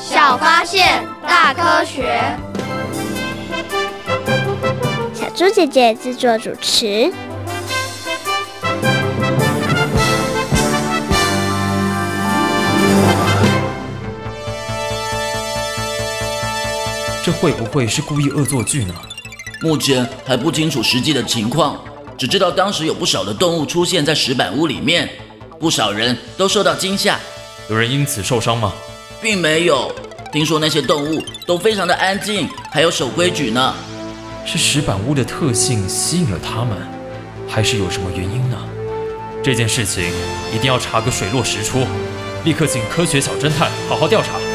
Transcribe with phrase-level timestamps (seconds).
[0.00, 2.22] 小发现，大科学。
[5.12, 7.12] 小猪姐姐制作主持。
[17.24, 18.94] 这会不会是故意恶作剧呢？
[19.60, 21.78] 目前还不清楚实际的情况，
[22.16, 25.08] 只知道当时有不少的动物出现在石板屋里面，
[25.60, 27.18] 不少人都受到惊吓。
[27.68, 28.72] 有人因此受伤吗？
[29.20, 29.92] 并没有，
[30.32, 33.74] 听说那些动物都非常的安静，还有守规矩呢。
[34.46, 36.78] 是石板屋的特性吸引了他们，
[37.48, 38.56] 还是有什么原因呢？
[39.42, 40.04] 这件事情
[40.54, 41.86] 一定要查个水落石出，
[42.44, 44.47] 立刻请科学小侦探好好调查。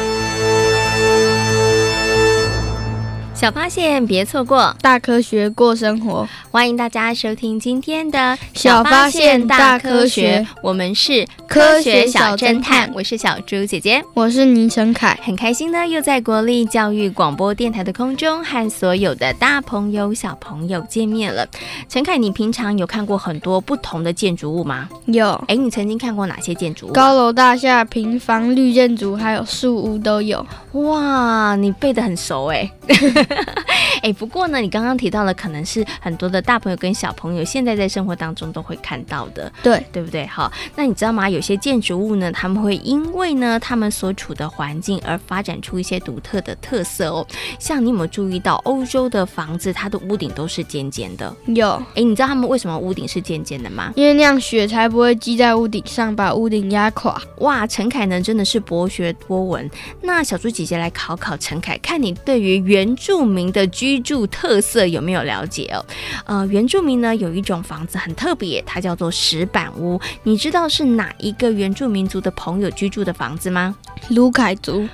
[3.44, 6.26] 小发现，别错过大科学过生活。
[6.50, 8.18] 欢迎大家收听今天的
[8.54, 21.46] 《小发现大科学》，我们是科学小侦探，我是小猪姐姐，我是倪晨凯，很开心呢，又在国立教育广播电台的空中和所有的大朋友小朋友见面了。
[21.86, 24.88] 陈凯，你平常有看过很多不同的建筑物吗？
[25.04, 25.32] 有。
[25.48, 26.92] 哎，你曾经看过哪些建筑物？
[26.94, 30.46] 高楼大厦、平房、绿建筑，还有树屋都有。
[30.72, 32.70] 哇，你背得很熟哎。
[34.02, 40.26] 哎，不过呢，你刚刚提到了，可能是很多的大朋友跟小朋友现在在生活当中都会看到的，对对不对？
[40.26, 41.28] 好，那你知道吗？
[41.28, 47.26] 有些建筑物呢，他们会因为呢他们所处的环境而发展出一些独特的特色哦。
[47.58, 51.34] 像你有没有注意到，欧洲的房子它的屋顶都是尖尖的？
[51.46, 51.70] 有。
[51.94, 53.92] 哎，你知道他们为什么屋顶是尖尖的吗？
[53.96, 57.20] 因为那样雪才不会积在屋顶上，把屋顶压垮。
[57.38, 59.70] 哇，陈凯呢真的是博学多闻。
[60.02, 65.84] 那小猪姐姐来考考陈凯，看你对于原住民的居住特色有没有了解哦？
[66.26, 70.00] 呃，原住民呢有一种房子很特别，它叫做石板屋。
[70.22, 73.74] 你知道是哪一个原住民族的朋友居住的房子吗？
[74.10, 74.86] 卢凯族，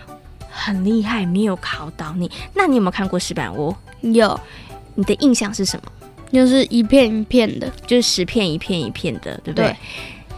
[0.48, 2.30] 很厉害，没有考倒你。
[2.54, 3.74] 那你有没有看过石板屋？
[4.00, 4.38] 有。
[4.94, 5.90] 你的印象是什么？
[6.32, 9.66] 就是一片一片的，就是十片一片一片的，对不对？
[9.66, 9.76] 对。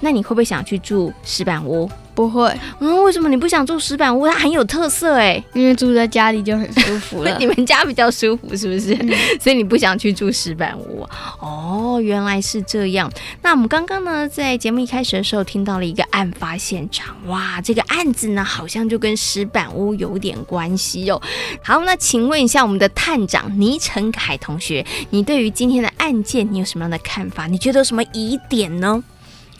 [0.04, 1.88] 那你会不会想去住石板屋？
[2.14, 4.26] 不会，嗯，为什么你不想住石板屋？
[4.26, 7.34] 它很有特色哎，因为住在家里就很舒服了。
[7.40, 8.94] 你们家比较舒服是不是？
[8.96, 11.08] 嗯、所以你不想去住石板屋？
[11.40, 13.10] 哦，原来是这样。
[13.40, 21.18] 那我们刚刚呢，在节目一开始的时候听到了一个案发现场，哇，这个案子呢好像就跟石板屋有点关系哦。
[21.62, 27.46] 好，那请问一下我们的探长倪成凯同学，你对于今天的案件你有什么样的看法？
[27.46, 29.02] 你觉得有什么疑点呢？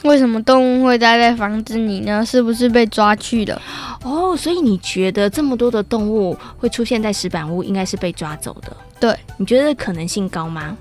[0.03, 2.25] 为什么动物会待在房子里呢？
[2.25, 3.61] 是不是被抓去了？
[4.03, 8.75] 哦，所以你觉得这么多的动物会出现在石板屋，应该是被抓走的？
[8.99, 10.77] 对，你觉得可能性高吗？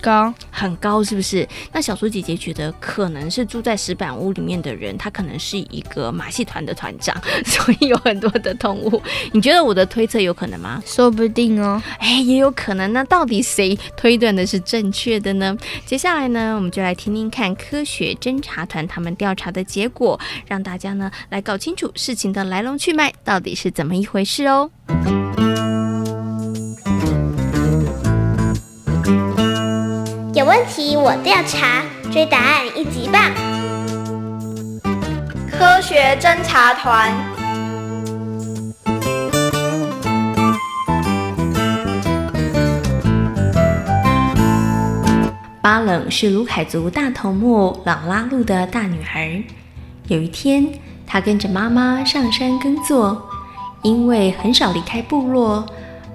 [0.00, 1.46] 高，很高，是不是？
[1.72, 9.02] 那小猪姐姐觉得可能是住在石板屋里面的人，他可能是一个马戏团的团长， 所以有很多的动物。
[9.32, 10.82] 你觉得我的推测有可能吗？
[10.86, 12.92] 说不定哦，哎，也有可能。
[12.92, 15.56] 那到底谁推断的是正确的呢？
[15.84, 24.70] 接下来呢，我们就来听听看科学侦查团他们调查的结果，让大家呢来搞清楚事情的来龙去脉到底是怎么一回事哦。
[30.58, 33.22] 问题我调查，追答案一级棒！
[35.48, 37.14] 科学侦查团。
[45.62, 49.40] 巴冷是卢凯族大头目朗拉路的大女儿。
[50.08, 50.66] 有一天，
[51.06, 53.30] 她跟着妈妈上山耕作，
[53.82, 55.64] 因为很少离开部落，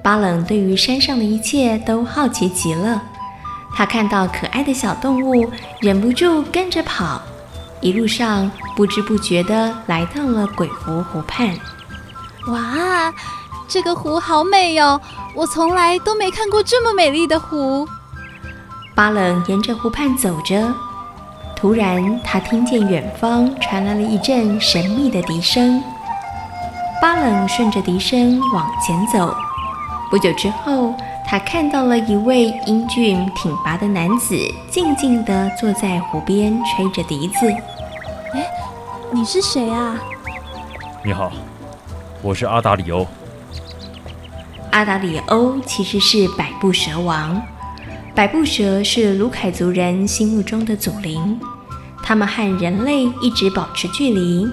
[0.03, 3.01] 巴冷对于山上的一切都好奇极了。
[3.75, 7.21] 他看到可爱的小动物，忍不住跟着跑。
[7.81, 11.49] 一路上不知不觉地来到了鬼湖湖畔。
[12.47, 13.13] 哇，
[13.67, 15.01] 这个湖好美哟！
[15.33, 17.87] 我从来都没看过这么美丽的湖。
[18.95, 20.73] 巴冷沿着湖畔走着，
[21.55, 25.83] 突然他听见远方传来了一阵神秘的笛声。
[27.01, 29.35] 巴冷顺着笛声往前走，
[30.11, 30.93] 不久之后。
[31.25, 34.35] 他看到了一位英俊挺拔的男子，
[34.69, 37.51] 静静地坐在湖边，吹着笛子。
[38.33, 38.45] 哎，
[39.11, 39.99] 你是谁啊？
[41.03, 41.31] 你好，
[42.21, 43.07] 我是阿达里欧，
[44.71, 47.41] 阿达里欧其实是百步蛇王。
[48.13, 51.39] 百步蛇是卢凯族人心目中的祖灵，
[52.03, 54.47] 他们和人类一直保持距离。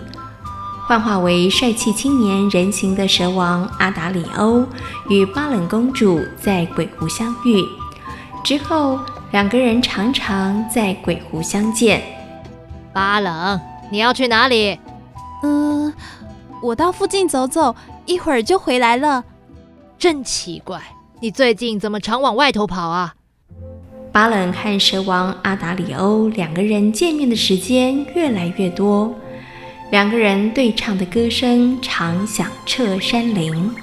[0.90, 4.66] 幻化为帅气青年人形的蛇王阿达里欧
[5.08, 7.64] 与巴冷公主在鬼湖相遇
[8.42, 8.98] 之后，
[9.30, 12.02] 两个人常常在鬼湖相见。
[12.92, 14.76] 巴冷，你要去哪里？
[15.44, 15.94] 嗯、呃，
[16.60, 19.22] 我到附近走走，一会儿就回来了。
[19.96, 20.82] 真奇怪，
[21.20, 23.14] 你最近怎么常往外头跑啊？
[24.10, 29.14] 巴冷和蛇王阿达里欧两个人见面的时间越来越多。
[29.90, 33.74] 两个人对唱的歌声常响彻山林。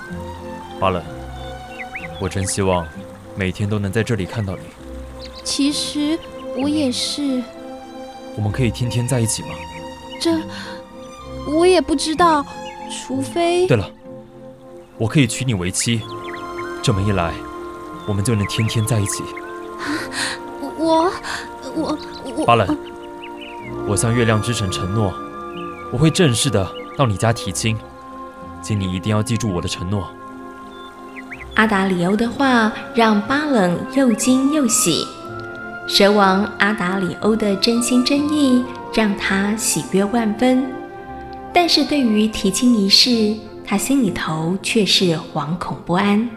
[0.80, 1.04] 巴冷，
[2.18, 2.88] 我真希望
[3.36, 4.62] 每天都能在这里看到你。
[5.44, 6.18] 其实
[6.56, 7.44] 我也是。
[8.38, 9.50] 我们可以天天在一起吗？
[10.22, 10.32] 这
[11.52, 12.46] 我也不知道，
[12.90, 13.68] 除非……
[13.68, 13.90] 对了，
[14.98, 16.02] 我可以娶你为妻。
[16.82, 17.34] 这么一来，
[18.08, 19.24] 我们就能天天在一起。
[20.78, 21.12] 我
[21.76, 21.98] 我
[22.38, 22.46] 我……
[22.46, 22.78] 巴冷，
[23.86, 25.14] 我向月亮之神承诺。
[25.92, 27.78] 我会正式的到你家提亲，
[28.62, 30.08] 请你一定要记住我的承诺。
[31.56, 35.08] 阿达里欧的话让巴冷又惊又喜，
[35.88, 38.64] 蛇王阿达里欧的真心真意
[38.94, 40.66] 让他喜悦万分。
[41.54, 43.36] 但是对于提亲一事，
[43.66, 46.30] 他心里头却是惶恐不安。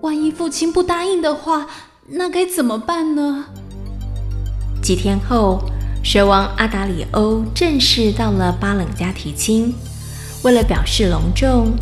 [0.00, 1.66] 万一父亲不答应的话，
[2.08, 3.46] 那该怎么办呢？
[4.82, 5.62] 几天后。
[6.04, 9.74] 蛇王阿达里欧正式到了巴冷家提亲，
[10.42, 11.72] 为了表示隆重，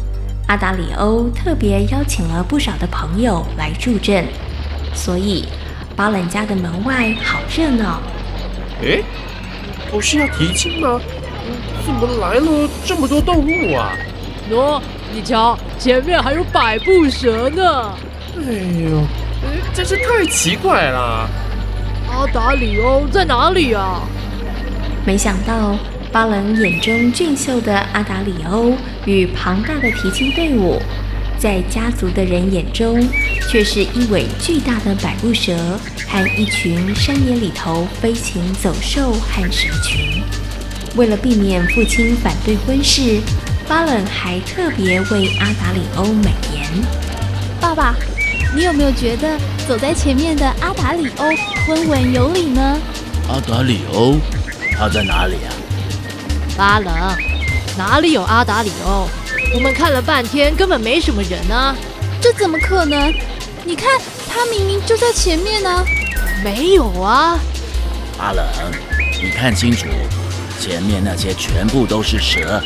[0.47, 4.25] 阿达里欧特别邀请了不少的朋友来助阵，
[4.95, 5.49] 所以
[5.97, 8.01] 巴冷家的门外好热闹。
[8.83, 9.03] 诶，
[9.91, 11.01] 不是要提亲吗？
[11.85, 13.93] 怎么来了这么多动物啊？
[14.49, 14.81] 喏，
[15.13, 17.93] 你瞧，前面还有百步蛇呢。
[18.37, 18.53] 哎
[18.89, 19.03] 呦，
[19.75, 21.29] 真是太奇怪了。
[22.13, 24.03] 阿达里欧在哪里啊？
[25.07, 25.79] 没想到
[26.13, 28.75] 巴冷眼中俊秀的阿达里欧
[29.07, 30.79] 与庞大的提亲队伍，
[31.39, 33.03] 在家族的人眼中
[33.49, 35.57] 却是一尾巨大的百步蛇
[36.07, 40.23] 和一群山野里头飞禽走兽和蛇群。
[40.95, 43.23] 为了避免父亲反对婚事，
[43.67, 46.63] 巴冷还特别为阿达里欧美言
[47.59, 47.97] ：“爸爸。”
[48.55, 51.25] 你有没有觉得走在前面的阿达里欧
[51.69, 52.79] 温文有礼呢？
[53.29, 54.17] 阿达里欧，
[54.77, 55.49] 他在哪里啊？
[56.55, 56.93] 巴冷，
[57.79, 59.09] 哪里有阿达里欧？
[59.55, 61.75] 我们看了半天，根本没什么人啊！
[62.21, 63.13] 这怎么可能？
[63.65, 65.85] 你看，他明明就在前面呢。
[66.45, 67.39] 没有啊！
[68.19, 68.45] 巴冷，
[69.23, 69.87] 你看清楚，
[70.61, 72.61] 前面那些全部都是蛇，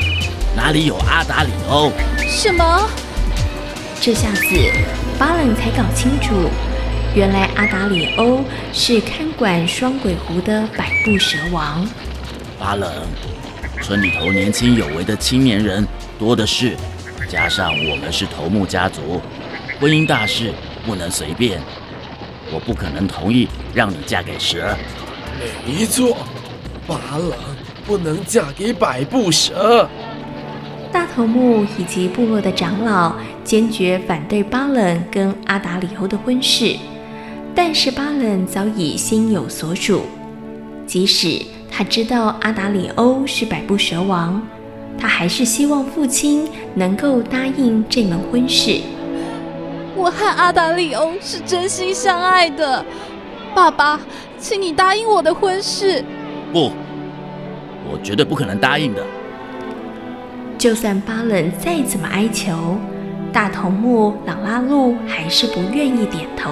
[0.56, 1.92] 哪里有阿达里欧？
[2.28, 2.90] 什么？
[4.00, 4.42] 这下子。
[5.18, 6.50] 巴冷才搞清楚，
[7.14, 11.88] 原来阿达里欧是看管双鬼湖的百步蛇王。
[12.58, 12.90] 巴冷，
[13.80, 15.86] 村里头年轻有为的青年人
[16.18, 16.76] 多的是，
[17.30, 19.22] 加上我们是头目家族，
[19.80, 20.52] 婚姻大事
[20.84, 21.62] 不能随便。
[22.52, 24.76] 我不可能同意让你嫁给蛇。
[25.66, 26.26] 没错，
[26.86, 27.32] 巴冷
[27.86, 29.88] 不能嫁给百步蛇。
[31.16, 36.76] 大头目以及部落的长老坚决反对巴冷跟阿达里欧的婚事，
[37.54, 40.02] 但是巴冷早已心有所属。
[40.86, 44.46] 即使他知道阿达里欧是百步蛇王，
[44.98, 48.82] 他还是希望父亲能够答应这门婚事。
[49.94, 52.84] 我和阿达里欧是真心相爱的，
[53.54, 53.98] 爸爸，
[54.38, 56.04] 请你答应我的婚事。
[56.52, 56.70] 不，
[57.90, 59.02] 我绝对不可能答应的。
[60.58, 62.76] 就算巴冷再怎么哀求，
[63.32, 66.50] 大头目朗拉路还是不愿意点头。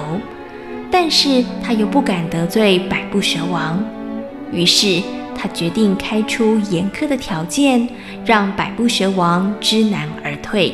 [0.91, 3.83] 但是他又不敢得罪百步蛇王，
[4.51, 5.01] 于是
[5.35, 7.87] 他决定开出严苛的条件，
[8.23, 10.73] 让百步蛇王知难而退。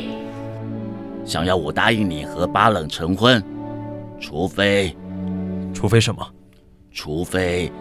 [1.24, 3.42] 想要我答应你和巴冷成婚，
[4.20, 4.94] 除非，
[5.72, 6.24] 除非什么？
[6.92, 7.72] 除非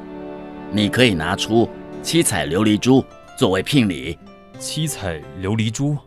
[0.72, 1.70] 你可以拿出
[2.01, 3.03] 七彩琉璃珠
[3.38, 4.17] 作为聘礼。
[4.62, 5.98] 七彩琉璃珠，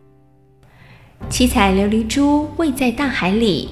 [1.27, 3.67] 七彩琉璃珠位在大海里，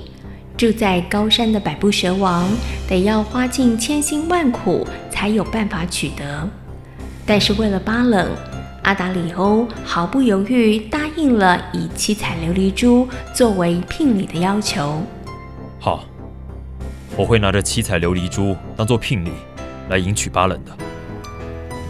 [0.58, 2.46] 住在高山的百步蛇王
[2.86, 6.50] 得要花尽千辛万苦才有办法取得。
[7.25, 8.30] 但是为了巴冷，
[8.84, 15.02] 阿达里欧毫不犹豫答应了以七彩琉璃珠作为聘礼的要求。
[15.80, 16.04] 好，
[17.16, 19.32] 我会拿着七彩琉璃珠当做聘礼
[19.90, 20.78] 来迎娶巴冷的。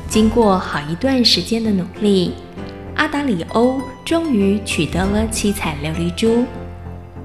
[0.07, 2.35] 经过好一段时间的努力。
[2.95, 6.45] 阿达里欧终于取得了七彩琉璃珠，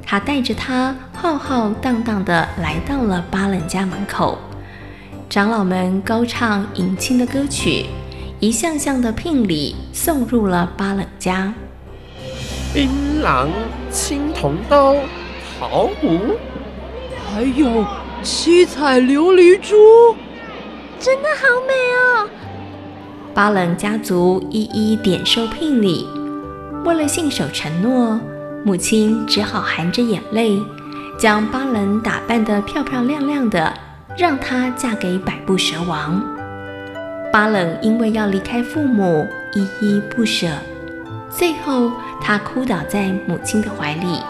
[0.05, 4.39] 他带着他浩浩荡荡地来到了巴冷家门口。
[5.29, 7.85] 长老们高唱迎亲的歌曲，
[8.41, 11.53] 一项项的聘礼送入了巴冷家。
[12.73, 12.89] 槟
[13.23, 13.49] 榔、
[13.91, 14.95] 青铜刀、
[15.59, 16.37] 桃壶，
[17.27, 17.85] 还有
[18.23, 20.17] 七彩琉璃珠，
[20.99, 22.29] 真的好美哦！
[23.39, 26.05] 巴冷家族一一点收聘礼，
[26.85, 28.19] 为了信守承诺，
[28.65, 30.61] 母亲只好含着眼泪，
[31.17, 33.73] 将巴冷打扮得漂漂亮亮的。
[34.17, 36.21] 让她嫁给百步蛇王。
[37.33, 40.49] 巴冷因为要离开父母，依依不舍，
[41.31, 44.21] 最后她哭倒在母亲的怀里。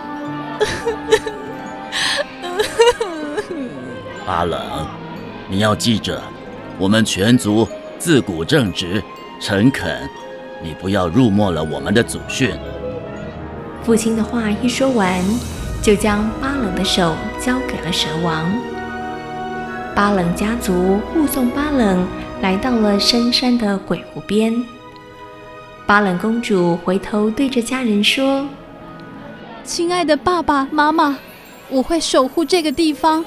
[4.26, 4.60] 巴冷，
[5.48, 6.20] 你要记着，
[6.76, 7.66] 我们全族
[7.98, 9.02] 自古正直、
[9.40, 10.08] 诚恳，
[10.62, 12.54] 你不要辱没了我们的祖训。
[13.82, 15.22] 父亲的话一说完，
[15.82, 18.50] 就将巴冷的手交给了蛇王。
[19.96, 22.06] 巴冷家族护送巴冷
[22.40, 24.54] 来到了深山的鬼湖边。
[25.84, 28.46] 巴冷公主回头对着家人说
[29.64, 31.18] ：“亲爱的爸爸妈妈，
[31.68, 33.24] 我会守护这个地方。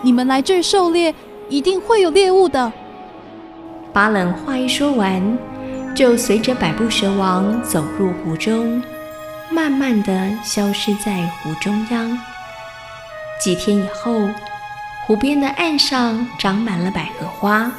[0.00, 1.14] 你们来这儿狩猎，
[1.50, 2.72] 一定会有猎物的。”
[3.96, 5.38] 巴冷话一说完，
[5.94, 8.82] 就随着百步蛇王走入湖中，
[9.50, 12.18] 慢慢地消失在湖中央。
[13.40, 14.28] 几天以后。
[15.06, 17.70] 湖边的岸上长满了百合花，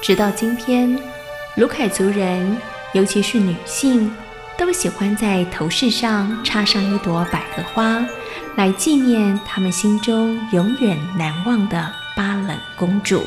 [0.00, 0.98] 直到今天，
[1.54, 2.56] 鲁凯族人，
[2.92, 4.10] 尤其是女性，
[4.56, 8.02] 都喜欢在头饰上插上一朵百合花，
[8.56, 13.22] 来纪念他们心中永远难忘的巴冷公主。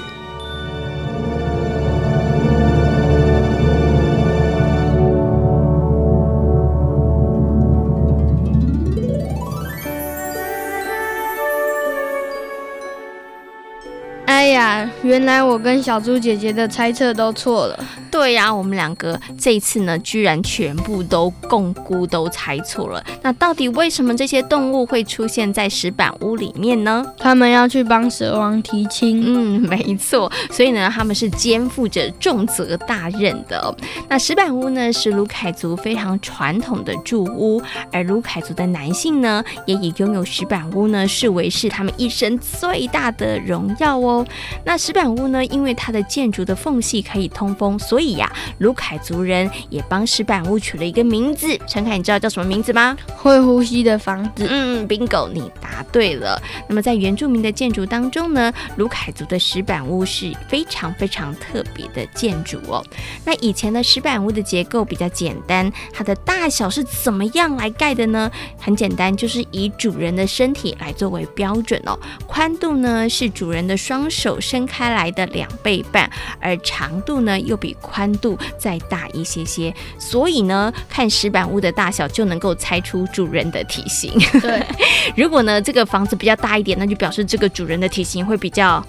[15.04, 17.86] 原来我跟小猪姐姐的猜测都错了。
[18.14, 23.04] 对呀、啊，我们两个这一次呢，居然全部都共估都猜错了。
[23.24, 27.04] 那到底为什么这些动物会出现在石板屋里面呢？
[27.18, 29.24] 他们要去帮蛇王提亲。
[29.26, 30.32] 嗯，没错。
[30.52, 33.76] 所以呢，他们是肩负着重责大任的、哦。
[34.08, 37.60] 那石板屋呢，是卢凯族非常传统的住屋，
[37.92, 44.24] 而卢凯族的男性呢，也以拥有石板屋呢，视为是他们一生最大的荣耀哦。
[44.64, 51.58] 那石板屋呢，因为它的建筑的缝隙可以通风，所以所以呀，卢凯族人也帮石板屋取了一个名字。
[51.68, 52.98] 陈凯，你知道叫什么名字吗？
[53.16, 54.46] 会呼吸的房子。
[54.50, 56.42] 嗯，bingo，你答对了。
[56.68, 62.84] 那么在原住民的建筑当中呢，卢凯族的石板屋是非常非常特别的建筑哦。
[63.26, 68.30] 那以前的石板屋的结构比较简单，它的大小是怎么样来盖的呢？
[68.60, 71.98] 很简单，就是以主人的身体来作为标准哦。
[72.28, 84.12] 宽度呢是主人的双手伸开来的两倍半，而长度呢又比宽度再大一些些，所以呢，看石板屋的大小就能够猜出主人的体型。
[84.42, 84.66] 对，
[85.16, 88.84] 如果呢这个房子比较大一点，那就表示这个主人的体型会比较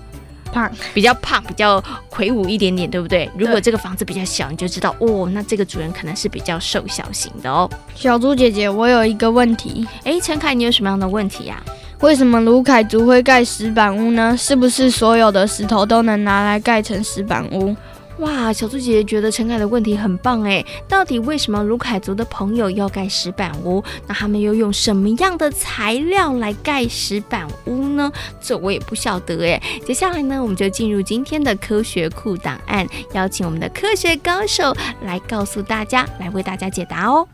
[0.52, 3.28] 胖，比较胖，比较魁梧一点点，对不对？
[3.36, 7.68] 如果这个房子比较小，你就知道哦，那这个主人可能是比较瘦小型的哦。
[7.94, 9.86] 小猪姐姐，我有一个问题。
[10.04, 11.62] 哎，陈凯，你有什么样的问题呀？
[12.00, 14.36] 为什么卢凯族会盖石板屋呢？
[14.36, 17.74] 是不是所有的石头都能拿来盖成石板屋？
[18.18, 20.64] 哇，小猪姐姐觉得陈凯的问题很棒哎！
[20.88, 23.82] 到底为什么鲁凯族的朋友要盖石板屋？
[24.06, 28.12] 那他们又用什么样的材料来盖石板屋呢？
[28.40, 29.60] 这我也不晓得哎。
[29.84, 37.26] 接下来呢，我们就进入今天的科学库档案，邀请我们的科学高手来告诉大家，来为大家解答哦。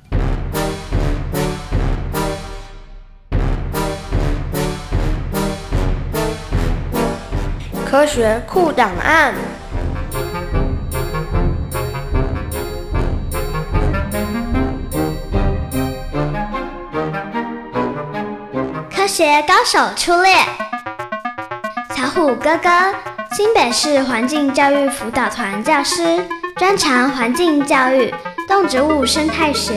[7.84, 9.34] 科学库档案。
[19.20, 20.32] 学高手出列，
[21.94, 22.70] 小虎哥哥，
[23.36, 28.10] 新北市环境教育辅导团教师，专长环境教育、
[28.48, 29.74] 动植物生态学。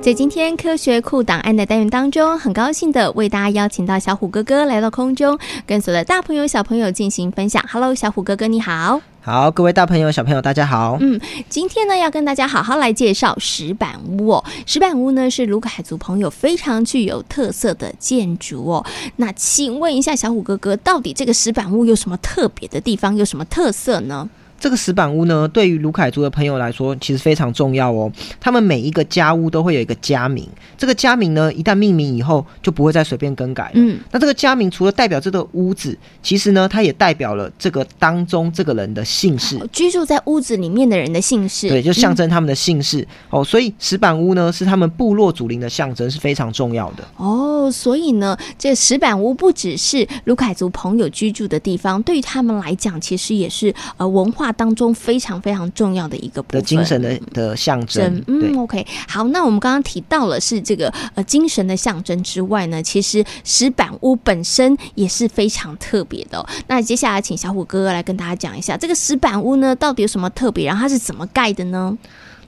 [0.00, 7.62] 在今天科学库档案的单元当中，很高兴的为大家邀请到小虎哥哥来到空中，跟所有的大朋友小朋友进行分享。
[7.70, 9.02] Hello，小虎哥哥你好。
[9.30, 10.96] 好，各位大朋友小朋友大家好。
[11.02, 11.20] 嗯，
[11.50, 14.42] 今天呢要跟大家好好来介绍石板屋哦。
[14.64, 18.86] 石板屋呢是卢凯族朋友非常具有特色的建筑哦。
[19.16, 24.26] 那请问一下小虎哥哥，到底这个石板屋有什么特别的地方，有什么特色呢？
[24.60, 28.10] 这个石板屋呢，对于卢凯族的朋友来说，其实非常重要哦。
[28.40, 33.72] 他们每一个家屋都会有一个家名，这个家名呢，一旦命名以后，就不会再随便更改了。
[33.74, 41.68] 嗯，那这个家名除了代表这个屋子，其实呢，它也代表了这个当中这个人的姓氏，居住在屋子里面的人的姓氏。
[41.68, 43.44] 对，就象征他们的姓氏、嗯、哦。
[43.44, 47.70] 所以石板屋呢，是他们部落祖灵的象征，是非常重要的哦。
[47.70, 54.47] 所以呢，这石板屋不只是卢凯族朋友居住的地方，对于他们来讲，其实也是呃文化。
[54.52, 58.22] 当中非常非常重要的一个部分，的精神的的象征。
[58.26, 66.48] 嗯，OK，好，那我们刚刚提到了是这个呃精神的象征之外呢，其实石板屋本身也是非常特别的哦。
[66.66, 71.96] 那接下来请小虎哥哥来跟大家讲一下，这个石板屋呢到底有什么特别，然后它是怎么盖的呢？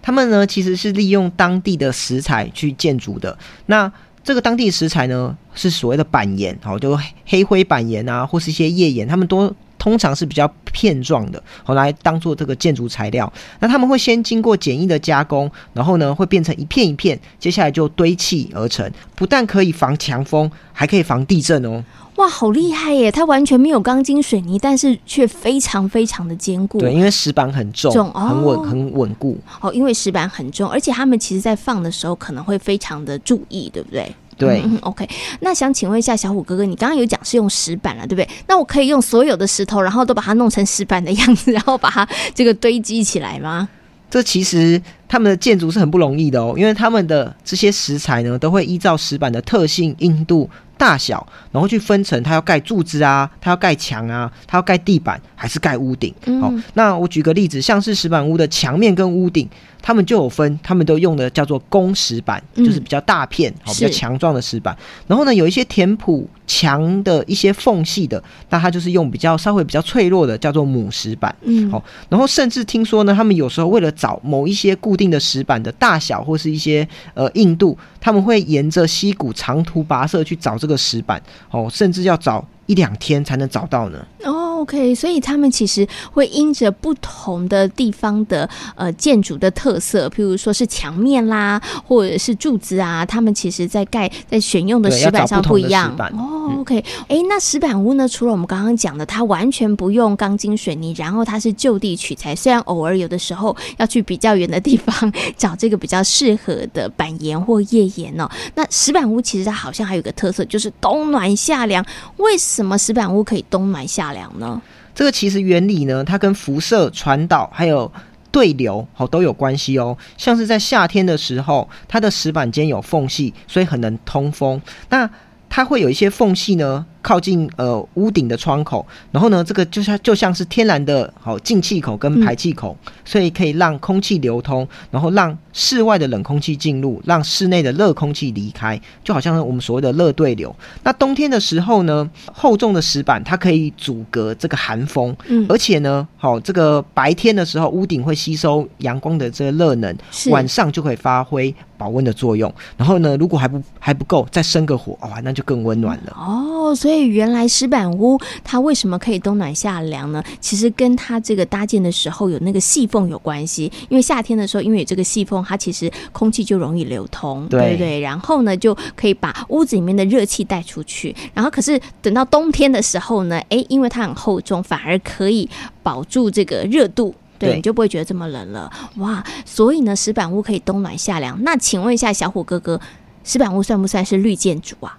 [0.02, 3.36] 他们呢其实是利用当地的石材去建筑的。
[3.66, 3.92] 那
[4.24, 9.54] 这个当地石材呢是所谓的板岩，好，就黑灰板岩啊，或是一些页岩，他们都。
[9.80, 13.32] 通常是比较片状的，后来当做这个建筑材料。
[13.58, 18.88] 那他们会先经过简易的加工，然后呢会变成一片一片，接下来就堆砌而成。
[19.16, 21.82] 不但可以防强风，还可以防地震哦。
[22.16, 23.10] 哇，好厉害耶！
[23.10, 26.78] 它完全没有钢筋水泥，但是却非常非常的坚固。
[26.78, 29.38] 对，因为石板很重，重哦、很稳，很稳固。
[29.62, 34.14] 哦，因为石板很重，而且他们其实在放的时候可能会非常的注意，对不对？
[34.40, 35.08] 对、嗯、，OK。
[35.40, 38.28] 那想请问一下小虎哥哥，你刚刚有讲是用石板了，对不对？
[38.48, 43.68] 那我可以用所有的石头，然后都把它弄成石板的样子，然后把它这个堆积起来吗？
[44.10, 56.10] 这其实他们的建筑是很不容易的哦，因为他们的这些石材呢，都会依照石板的特性、硬度、大小，然后去分成它要盖柱子啊，它要盖墙啊，它要盖地板还是盖屋顶。
[56.40, 59.46] 好、嗯，那我举个例子，像是石板屋的墙面跟屋顶。
[59.82, 64.76] 他们就有分，他们都用的叫做公石板，嗯、就是比较大片、好比较强壮的石板。
[65.06, 71.34] 然后呢，有一些填补墙的一些缝隙的，那它就是用比较稍微比较脆弱的，叫做母石板。
[71.44, 71.82] 嗯，好。
[72.10, 81.22] 然后甚至听说呢，他们有时候为了找某一些固定的石板的大小或是一些呃硬度，他们会沿着溪谷长途跋涉去找这个个石板。
[81.50, 83.98] 哦，甚至要找一两天才能找到呢。
[84.24, 84.46] 哦。
[84.60, 95.96] OK，所以他们其实会因着不同的地方的呃建筑的特色，譬如说是墙面啦，或者是柱子啊，他们其实在盖在选用的石板上不一样。
[96.12, 96.78] 哦，OK，
[97.08, 98.06] 哎、欸，那石板屋呢？
[98.06, 108.28] 除了我们刚刚讲的，它完全不用钢筋水泥，然后它是就地取材，虽然偶尔有的时候要去比较远的地方 找这个比较适合的板岩或页岩哦。
[108.54, 111.82] 那石板屋其实它好像还有个特色，就是冬暖夏凉。
[112.18, 114.60] 为什什么石板屋可以冬暖夏凉呢？
[114.94, 117.90] 这个其实原理呢，它跟辐射传导还有
[118.30, 119.96] 对流好都有关系哦。
[120.18, 124.60] 像是在夏天的时候，它的石板间有缝隙，所以很能通风。
[124.90, 125.08] 那
[125.48, 140.54] 它会有一些缝隙呢，靠近呃屋顶的窗口，然后呢，这个就像就像是天然的好进气口跟排气口，嗯，所以可以让空气流通，然后让室外的冷空气进入，让室内的热空气离开，就好像我们所谓的热对流。
[140.82, 149.96] 那冬天的时候呢，厚重的石板它可以阻隔这个寒风，嗯，而且呢，好这个白天的时候屋顶会吸收阳光的这个热能，
[150.30, 152.52] 晚上就可以发挥保温的作用。
[152.76, 156.16] 然后呢，如果还不还不够，再生个火，哇，那就更温暖了。
[156.16, 156.90] 哦，所以。
[156.90, 160.20] 所以原来石板屋它为什么可以冬暖夏凉呢？
[160.40, 163.70] 其实跟它这个搭建的时候有那个细缝有关系。
[163.88, 168.00] 因为夏天的时候，因为有这个细缝，它其实空气就容易流通，对，对不对？
[168.00, 171.14] 然后呢，就可以把屋子里面的热气带出去。
[171.32, 175.48] 然后可是等到冬天的时候呢，哎，因为它很厚重，反而可以
[175.84, 178.68] 保住这个热度，对，对你就不会觉得这么冷了。
[178.96, 179.24] 哇！
[179.46, 181.40] 所以呢，石板屋可以冬暖夏凉。
[181.44, 182.80] 那请问一下小虎哥哥，
[183.22, 184.98] 石板屋算不算是绿建筑啊？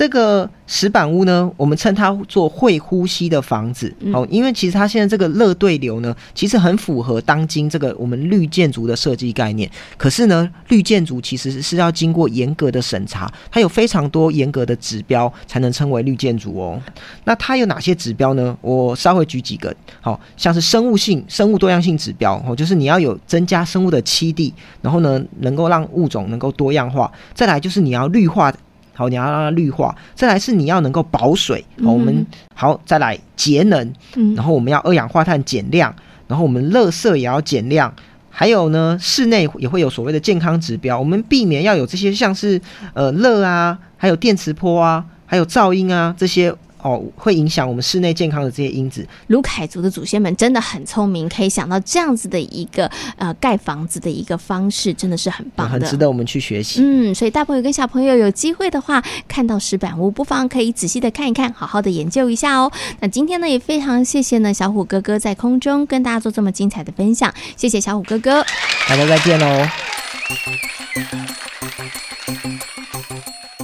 [0.00, 9.70] 这个石板屋呢，我们称它做会呼吸的房子，哦，因为其实它现在这个热对流呢，其实很符合当今这个我们绿建筑的设计概念。
[9.98, 16.80] 可是呢，绿建筑其实是要经过严格的审查，它有非常多严格的指标才能称为绿建筑哦。
[17.24, 18.56] 那它有哪些指标呢？
[18.62, 27.12] 我稍微举几个，好像是生物性、生物多样性指标，哦，就是你要有增加生物的栖地，然后呢，能够让物种能够多样化。
[27.34, 28.50] 再来就是你要绿化。
[28.94, 31.64] 好，你要让它绿化，再来是你要能够保水。
[31.82, 33.92] 好，我们好再来节能，
[34.36, 35.94] 然后我们要二氧化碳减量，
[36.28, 37.92] 然后我们垃圾也要减量，
[38.28, 42.60] 还有呢，室内也会有所谓的健康指标，我们避免要有这些像是
[42.92, 49.06] 呃热啊，还有电磁波啊，还有噪音啊这些哦，会影响我们室内健康的这些因子。
[49.28, 56.80] 卢凯族的祖先们真的很聪明，可以想到这样子的一个呃盖房子的一个方式，真的是很棒的，很值得我们去学习。
[56.82, 62.70] 嗯，所以大朋友跟小朋友有机会的话，看到石板屋，不妨可以仔细的看一看，好好的研究一下哦。
[63.00, 68.44] 那今天呢，也非常谢谢呢小虎哥哥在空中跟大家做这么精彩的分享，谢谢小虎哥哥，
[68.88, 69.66] 大家再见喽。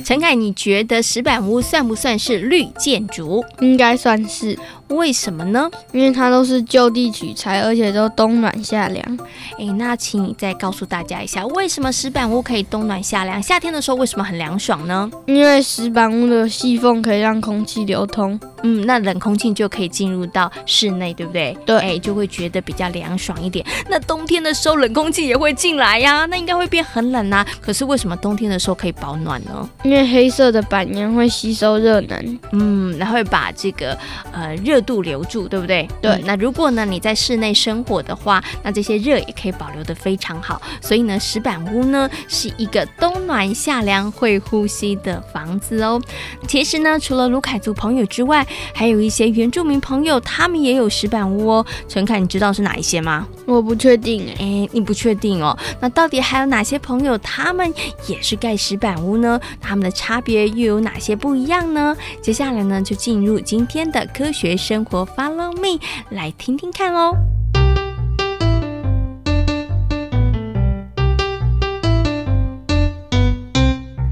[0.07, 3.45] 陈凯，你觉得石板屋算不算是绿建筑？
[3.59, 4.57] 应该算是。
[4.89, 5.69] 为什么呢？
[5.93, 9.19] 因为它都是就地取材，而且都冬暖夏凉。
[9.59, 13.43] 诶，那请你再告诉大家一下，为什么石板屋可以冬暖夏凉？
[13.43, 15.11] 夏天的时候为什么很凉爽呢？
[15.27, 21.57] 因为石板屋的细缝可以让空气流通，嗯，那冷空气就可以进入到室内，对不对？
[21.67, 23.67] 对，哎，就会觉得比较凉爽一点。
[23.89, 27.45] 那冬天的时候冷空气也会进来呀，那应该会变很冷啊。
[27.61, 29.69] 可是为什么冬天的时候可以保暖呢？
[29.83, 33.99] 因为黑色的板岩会吸收热能，嗯，然后会把这个
[34.33, 34.76] 呃热。
[34.77, 35.89] 热度留住，对不对？
[36.03, 36.11] 对。
[36.13, 40.61] 嗯、那如果呢，你在室内生火的话，那这些热也可以保留的非常好。
[40.83, 45.99] 所以呢，石板屋呢是一个冬暖夏凉、会呼吸的房子哦。
[46.47, 51.67] 其实呢，除了卢凯族朋友之外，还有一些原住民朋友，他们也有石板屋哦。
[51.89, 53.27] 陈凯，你知道是哪一些吗？
[53.47, 55.57] 我不确定诶，诶，你不确定哦。
[55.81, 57.73] 那到底还有哪些朋友，他们
[58.07, 59.41] 也是盖石板屋呢？
[59.59, 61.97] 他们的差别又有哪些不一样呢？
[62.21, 64.55] 接下来呢，就进入今天的科学。
[64.67, 67.17] 生活，Follow me，来听听看哦。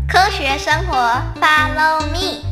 [0.06, 0.94] 科学生活
[1.40, 2.44] ，Follow me。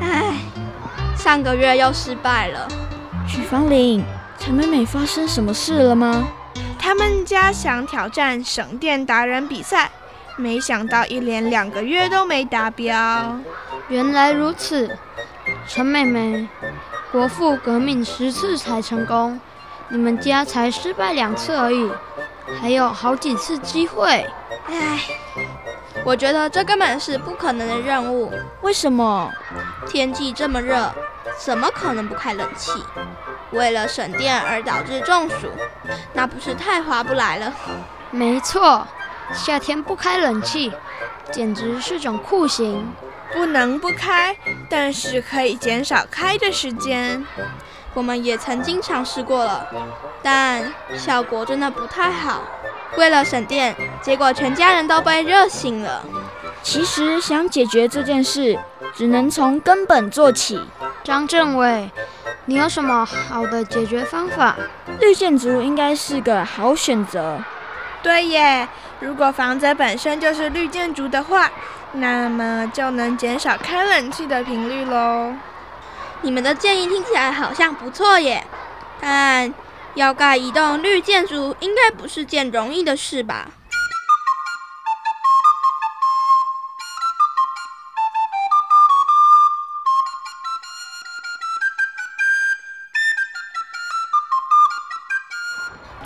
[0.00, 0.38] 唉，
[1.18, 2.66] 上个月又失败了。
[3.28, 4.02] 许芳玲，
[4.38, 6.26] 陈美美发生什么事了吗？
[6.92, 9.90] 他们家想挑战省电达人比赛，
[10.36, 13.40] 没想到一连两个月都没达标。
[13.88, 14.98] 原来如此，
[15.66, 16.46] 陈妹妹，
[17.10, 19.40] 国父革命十次才成功，
[19.88, 21.90] 你们家才失败两次而已，
[22.60, 24.26] 还有好几次机会。
[24.66, 25.00] 唉，
[26.04, 28.30] 我觉得这根本是不可能的任务。
[28.60, 29.30] 为什么？
[29.88, 30.92] 天气这么热，
[31.38, 32.70] 怎么可能不开冷气？
[33.52, 35.48] 为了省电而导致中暑，
[36.12, 37.52] 那不是太划不来了？
[38.10, 38.86] 没错，
[39.32, 40.72] 夏天不开冷气，
[41.30, 42.92] 简直是种酷刑。
[43.34, 44.36] 不能不开，
[44.68, 47.24] 但是可以减少开的时间。
[47.94, 49.66] 我们也曾经尝试过了，
[50.22, 52.42] 但效果真的不太好。
[52.98, 56.04] 为了省电，结果全家人都被热醒了。
[56.62, 58.58] 其实想解决这件事，
[58.94, 60.60] 只能从根本做起。
[61.02, 61.90] 张政委。
[62.46, 64.56] 你有什么好的解决方法？
[65.00, 67.40] 绿建筑应该是个好选择。
[68.02, 71.48] 对耶，如果房子本身就是绿建筑的话，
[71.92, 75.32] 那么就能减少开冷气的频率喽。
[76.22, 78.44] 你们的建议听起来好像不错耶，
[79.00, 79.54] 但
[79.94, 83.46] 要盖一栋绿建筑应该不是件容易的事吧？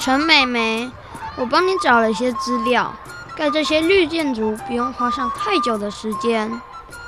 [0.07, 0.89] 陈美美，
[1.35, 2.95] 我帮你找了一些资料，
[3.37, 6.49] 盖这些绿建筑不用花上太久的时间。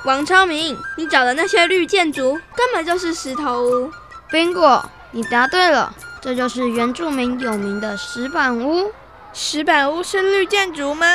[0.03, 3.89] 王超明，你找的那些绿建筑根本就是石头屋。
[4.29, 8.91] Bingo，你答对了，这就是原住民有名的石板屋。
[9.31, 11.07] 石板屋是绿建筑吗？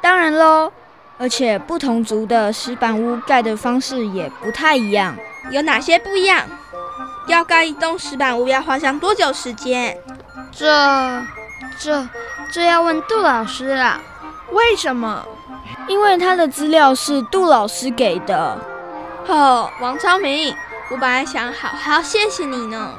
[0.00, 0.72] 当然喽，
[1.18, 5.16] 而且不同族的石板屋盖的方式也不太一样。
[5.50, 6.44] 有哪些不一样？
[7.26, 9.98] 要盖一栋石板屋要花上多久时间？
[10.56, 11.22] 这、
[11.78, 12.08] 这、
[12.50, 14.00] 这要问杜老师啦。
[14.52, 15.22] 为什么？
[15.86, 18.58] 因为他的资料是杜老师给的。
[19.26, 20.54] 哦，王昭明，
[20.90, 22.92] 我本来想好好谢谢你呢。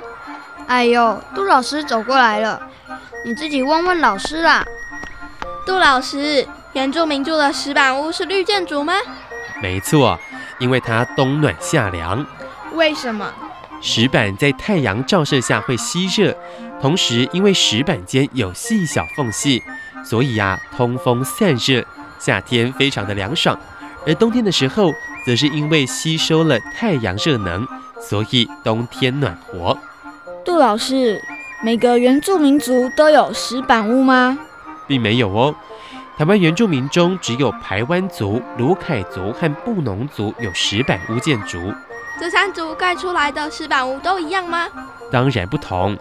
[0.67, 2.61] 哎呦，杜老师走过来了，
[3.25, 4.63] 你自己问问老师啦。
[5.65, 8.93] 杜老师，原住民住的石板屋是绿建筑吗？
[9.63, 10.19] 没错，
[10.59, 12.23] 因为它冬暖夏凉。
[12.73, 13.33] 为什么？
[13.81, 16.35] 石板在太阳照射下会吸热。
[16.79, 19.63] 同时，因为石板间有细小缝隙，
[20.05, 21.83] 所以啊，通风散热，
[22.19, 23.57] 夏天非常的凉爽。
[24.05, 24.93] 而冬天的时候，
[25.25, 27.67] 则是因为吸收了太阳热能，
[27.99, 29.77] 所以冬天暖和。
[30.45, 31.21] 杜老师，
[31.63, 34.37] 每个原住民族都有石板屋吗？
[34.87, 35.53] 并没有哦。
[36.17, 41.59] 台湾原住民中，只有排湾族、卢凯族和布农族有石板屋建筑。
[42.19, 44.67] 这三族盖出来的石板屋都一样吗？
[45.11, 45.97] 当然不同。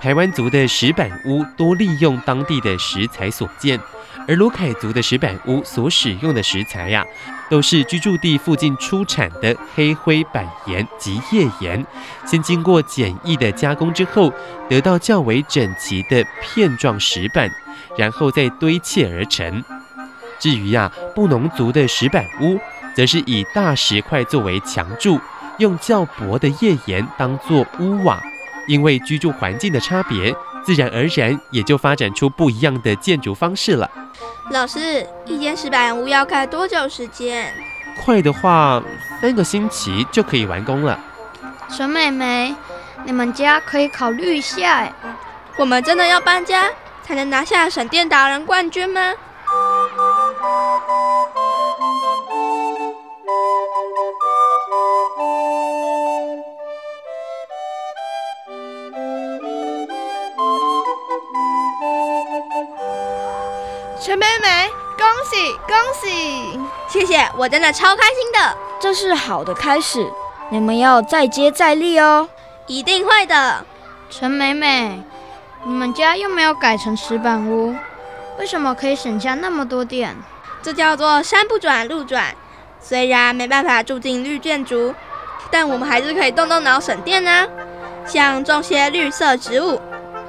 [0.00, 3.80] 台湾族的石板屋多利用当地的食材所建，
[4.28, 7.04] 而鲁凯族的石板屋所使用的食材呀、
[7.50, 11.84] 都是居住地附近出产的黑灰板岩及页岩，
[12.26, 14.30] 先经过简易的加工之后，
[14.68, 17.50] 得到较为整齐的片状石板，
[17.96, 19.64] 然后再堆砌而成。
[20.38, 22.60] 至于呀、布农族的石板屋，
[22.94, 25.18] 则是以大石块作为墙柱，
[25.58, 28.22] 用较薄的页岩当作屋瓦。
[28.66, 33.90] 因为居住环境的差别，自然而然也就发展出不一样的建筑方式了。
[34.50, 37.52] 老师，一间石板屋要盖多久时间？
[38.04, 38.82] 快的话，
[39.20, 40.98] 三个星期就可以完工了。
[41.68, 42.54] 陈妹妹，
[43.04, 44.92] 你们家可以考虑一下哎。
[45.58, 46.68] 我们真的要搬家
[47.02, 49.00] 才能拿下闪电达人冠军吗？
[64.16, 66.58] 陈妹妹，恭喜恭喜！
[66.88, 68.56] 谢谢，我真的超开心的。
[68.80, 70.10] 这是好的开始，
[70.48, 72.26] 你们要再接再厉哦。
[72.66, 73.62] 一定会的。
[74.08, 75.02] 陈美美，
[75.64, 77.76] 你们家又没有改成石板屋，
[78.38, 80.16] 为什么可以省下那么多电？
[80.62, 82.34] 这叫做山不转路转。
[82.80, 84.94] 虽然没办法住进绿建筑，
[85.50, 87.46] 但我们还是可以动动脑省电啊。
[88.06, 89.78] 像种些绿色植物，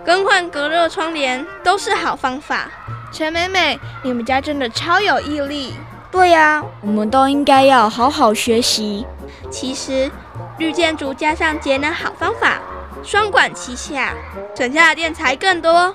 [0.06, 2.70] 更换隔热窗帘，都是好方法。
[3.12, 5.74] 陈美美，你们家真的超有毅力。
[6.12, 9.06] 对呀，我们都应该要好好学习。
[9.50, 10.10] 其实，
[10.58, 12.60] 绿建筑加上节能好方法，
[13.04, 14.14] 双管齐下，
[14.56, 15.94] 省下的电才更多。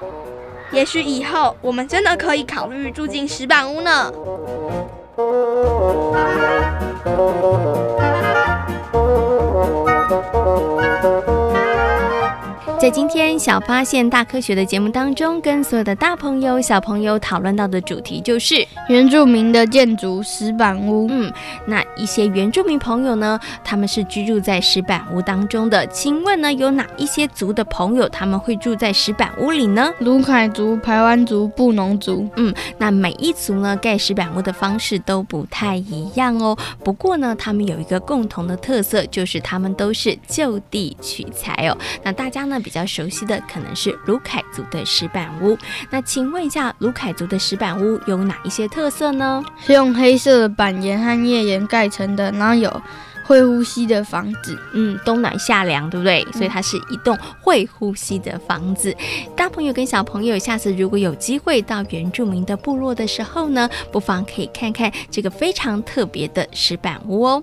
[0.70, 4.12] 也许以后我们真的可以考虑住进石板屋呢。
[12.82, 21.06] 在今天小发现大科学的节目当中，跟所有的大朋友、小朋友讨论到的主题就是原住民的建筑石板屋。
[21.08, 21.32] 嗯，
[21.64, 25.86] 那一些原住民朋友呢，他们是居住在石板屋当中的。
[25.86, 29.94] 请问呢，有哪一些族的朋友他们会住在石板屋里呢？
[30.00, 32.28] 卢凯族、排湾族、布农族。
[32.34, 36.58] 嗯，那每一族呢，盖石板屋的方式都不太一样哦。
[36.82, 41.78] 不过呢，他们有一个共同的特色，就是他们都是就地取材哦。
[42.02, 45.56] 那大家呢，比比较熟悉的可能是卢凯族的石板屋。
[45.90, 49.44] 那请问一下，卢凯族的石板屋有哪一些特色呢？
[49.64, 52.82] 是用黑色的板岩和页岩盖成的，然后有
[53.24, 54.58] 会呼吸的房子。
[54.72, 56.26] 嗯，冬暖夏凉，对不对？
[56.32, 58.90] 所以它是一栋会呼吸的房子。
[58.98, 59.32] 嗯。
[59.36, 67.42] 大朋友跟小朋友，下次如果有机会到原住民的部落的时候呢，不妨可以看看这个非常特别的石板屋哦。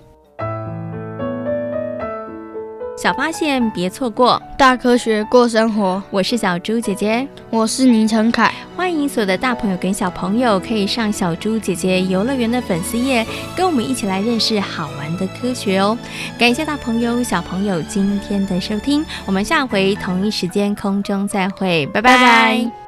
[3.00, 6.02] 小发现，别错过大科学过生活。
[6.10, 8.52] 我是小猪姐姐，我是倪成凯。
[8.76, 15.96] 欢迎所有的大朋友跟小朋友可以上小猪姐姐游乐园的粉丝页，跟我们一起来认识好玩的科学哦。
[16.38, 22.18] 感谢大朋友小朋友今天的收听，我们下回同一时间空中再会，拜拜。
[22.18, 22.20] 拜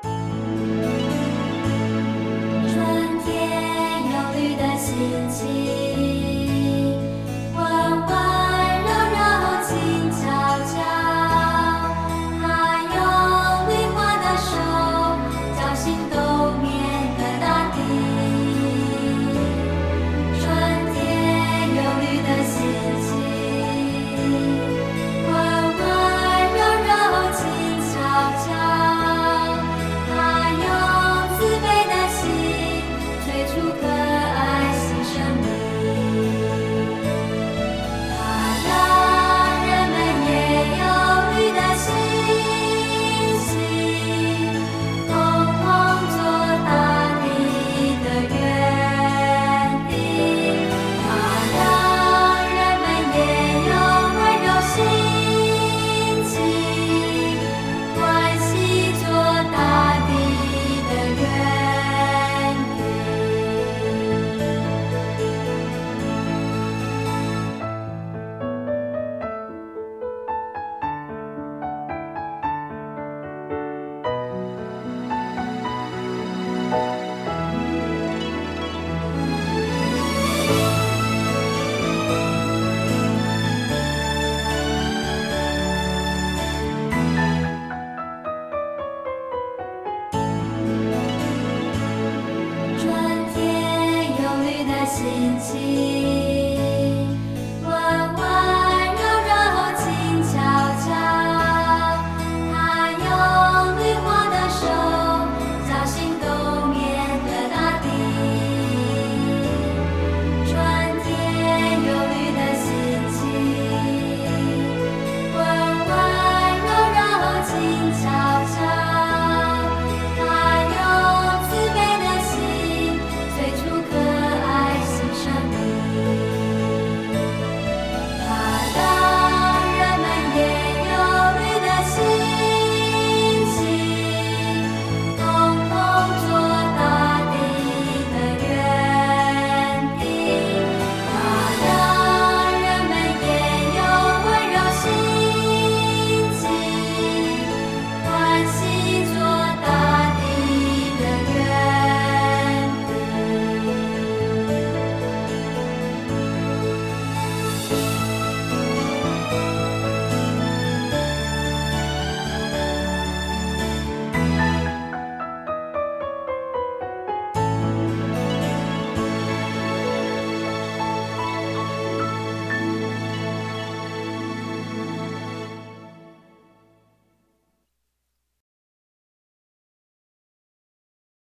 [0.02, 0.21] 拜。